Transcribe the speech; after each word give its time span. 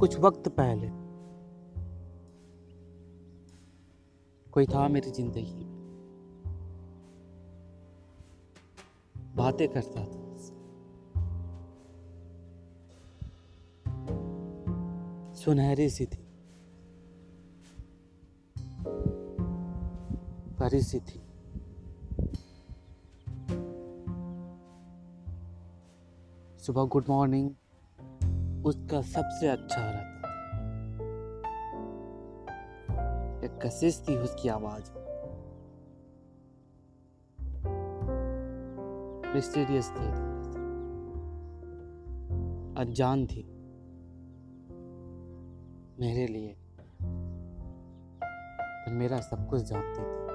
कुछ 0.00 0.18
वक्त 0.18 0.48
पहले। 0.48 0.88
कोई 4.50 4.66
था 4.66 4.88
मेरी 4.88 5.10
ज़िंदगी 5.10 5.54
में? 5.54 5.76
बातें 9.36 9.68
करता 9.68 10.04
था। 10.04 10.26
सुनहरी 15.34 15.90
सी 15.90 16.06
थी। 16.06 16.26
परी 20.58 20.82
सी 20.82 21.00
थी। 21.00 21.22
सुबह 26.58 26.84
गुड 26.84 27.04
मॉर्निंग। 27.08 27.50
उसका 28.66 29.02
सबसे 29.02 29.48
अच्छा 29.48 29.90
रहता 29.90 30.16
एक 33.44 33.60
कशिश 33.66 34.04
थी 34.08 34.16
उसकी 34.16 34.48
आवाज़। 34.48 34.90
मिस्टीरियस 39.34 39.90
थी। 39.90 40.08
अनजान 42.80 43.26
थी। 43.26 43.42
मेरे 46.00 46.26
लिए। 46.26 46.56
पर 48.62 48.92
मेरा 48.92 49.20
सब 49.20 49.48
कुछ 49.48 49.62
जानती 49.62 50.02
थी। 50.02 50.26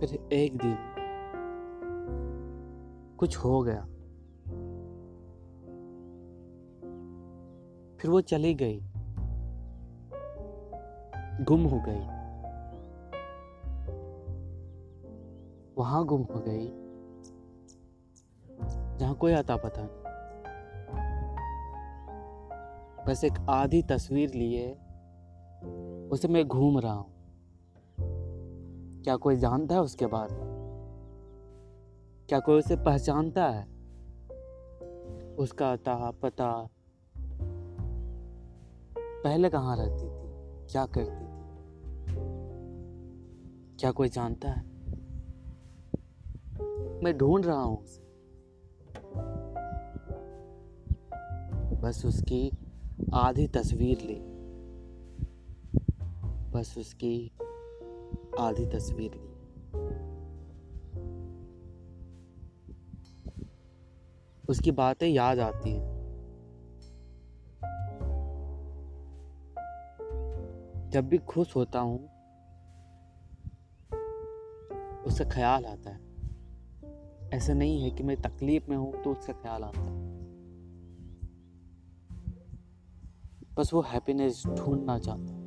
फिर 0.00 0.28
एक 0.32 0.56
दिन 0.56 0.95
कुछ 3.18 3.36
हो 3.36 3.62
गया। 3.62 3.86
फिर 8.00 8.10
वो 8.10 8.20
चली 8.20 8.54
गई। 8.54 8.80
गुम 11.44 11.64
हो 11.64 11.82
गई। 11.86 12.16
वहाँ 15.78 16.04
गुम 16.04 16.22
हो 16.22 16.40
गई। 16.48 16.68
जहाँ 18.98 19.14
कोई 19.14 19.32
आता 19.32 19.56
पता 19.56 19.82
नहीं। 19.82 20.06
बस 23.06 23.24
एक 23.24 23.46
आधी 23.50 23.82
तस्वीर 23.82 24.34
लिए 24.34 24.72
उसे 26.08 26.28
मैं 26.28 26.48
घूम 26.48 26.78
रहा 26.78 26.92
हूँ। 26.92 27.12
क्या 29.02 29.16
कोई 29.16 29.36
जानता 29.36 29.74
है 29.74 29.80
उसके 29.80 30.06
बारे 30.06 30.34
में? 30.34 30.55
क्या 32.28 32.40
कोई 32.40 32.58
उसे 32.58 32.76
पहचानता 32.76 33.46
है? 33.46 33.64
उसका 35.34 35.72
अता 35.72 36.10
पता 36.10 36.68
पहले 39.00 39.50
कहाँ 39.50 39.76
रहती 39.76 40.04
थी? 40.04 40.26
क्या 40.72 40.86
करती 40.86 41.24
थी? 41.24 41.36
क्या 43.76 43.90
कोई 43.90 44.08
जानता 44.08 44.50
है? 44.50 44.62
मैं 47.04 47.18
ढूंढ 47.18 47.46
रहा 47.46 47.62
हूँ 47.62 47.82
उसे। 47.82 48.02
बस 51.76 52.02
उसकी 52.06 52.52
आधी 53.14 53.48
तस्वीर 53.48 53.98
ली। 54.00 54.20
बस 56.50 56.74
उसकी 56.78 57.32
आधी 58.40 58.66
तस्वीर 58.66 59.14
ली। 59.14 60.05
उसकी 64.48 64.70
बातें 64.70 65.08
याद 65.08 65.38
आती 65.38 65.70
हैं। 65.70 65.96
जब 70.90 71.08
भी 71.08 71.18
खुश 71.18 71.56
होता 71.56 71.80
हूँ, 71.80 72.04
उसका 75.02 75.24
ख्याल 75.24 75.66
आता 75.66 75.90
है। 75.90 76.04
ऐसा 77.32 77.52
नहीं 77.52 77.82
है 77.82 77.90
कि 77.90 78.02
मैं 78.02 78.16
तकलीफ़ 78.22 78.70
में 78.70 78.76
हूँ 78.76 79.02
तो 79.02 79.12
उसका 79.12 79.32
ख्याल 79.32 79.64
आता 79.64 79.80
है। 79.80 80.04
बस 83.54 83.70
वो 83.74 83.80
हैप्पीनेस 83.82 84.42
ढूंढना 84.46 84.98
चाहता 84.98 85.32
है। 85.32 85.46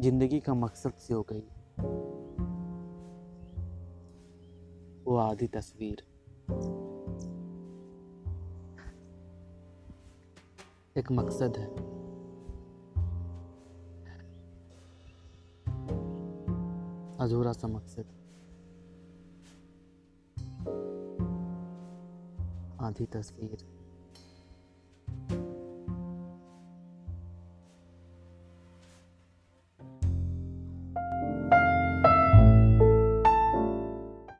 ज़िंदगी 0.00 0.40
का 0.40 0.54
मकसद 0.54 0.92
से 0.92 1.14
हो 1.14 1.22
गई। 1.22 1.42
वो 5.08 5.16
आधी 5.16 5.46
तस्वीर। 5.46 6.02
एक 10.98 11.12
मकसद 11.12 11.56
है। 11.56 11.66
अधूरा 17.16 17.52
सा 17.52 17.68
मकसद। 17.68 18.04
आधी 22.80 23.06
तस्वीर। 23.06 23.77